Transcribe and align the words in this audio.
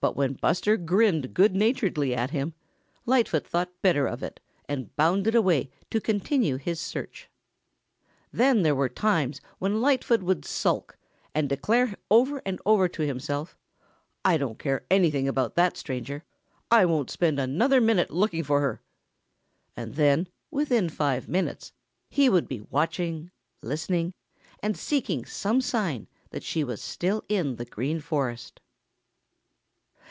But 0.00 0.16
when 0.16 0.32
Buster 0.32 0.76
grinned 0.76 1.32
good 1.32 1.54
naturedly 1.54 2.12
at 2.12 2.30
him, 2.32 2.54
Lightfoot 3.06 3.46
thought 3.46 3.70
better 3.82 4.08
of 4.08 4.20
it 4.20 4.40
and 4.68 4.92
bounded 4.96 5.36
away 5.36 5.70
to 5.90 6.00
continue 6.00 6.56
his 6.56 6.80
search. 6.80 7.28
Then 8.32 8.62
there 8.62 8.74
were 8.74 8.88
times 8.88 9.40
when 9.60 9.80
Lightfoot 9.80 10.24
would 10.24 10.44
sulk 10.44 10.98
and 11.36 11.44
would 11.44 11.50
declare 11.50 11.94
over 12.10 12.42
and 12.44 12.60
over 12.66 12.88
to 12.88 13.06
himself, 13.06 13.56
"I 14.24 14.36
don't 14.38 14.58
care 14.58 14.84
anything 14.90 15.28
about 15.28 15.54
that 15.54 15.76
stranger. 15.76 16.24
I 16.68 16.84
won't 16.84 17.08
spend 17.08 17.38
another 17.38 17.80
minute 17.80 18.10
looking 18.10 18.42
for 18.42 18.60
her," 18.60 18.82
And 19.76 19.94
then 19.94 20.26
within 20.50 20.88
five 20.90 21.28
minutes 21.28 21.70
he 22.10 22.28
would 22.28 22.48
be 22.48 22.62
watching, 22.62 23.30
listening 23.62 24.14
and 24.60 24.76
seeking 24.76 25.24
some 25.24 25.60
sign 25.60 26.08
that 26.30 26.42
she 26.42 26.64
was 26.64 26.82
still 26.82 27.22
in 27.28 27.54
the 27.54 27.64
Green 27.64 28.00
Forest. 28.00 28.58